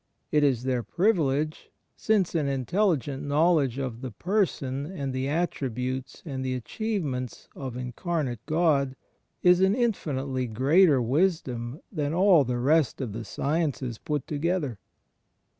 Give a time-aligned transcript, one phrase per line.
[0.31, 6.43] It is their privilege, since an intelligent knowledge of the Person and the attributes and
[6.43, 8.95] the achievements of Incarnate God
[9.43, 14.79] is an infinitely greater wisdom than all the rest of the sciences put together.